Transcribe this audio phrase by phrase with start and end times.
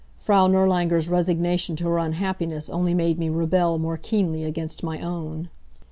[0.17, 5.47] Frau Nirlanger's resignation to her unhappiness only made me rebel more keenly against my own.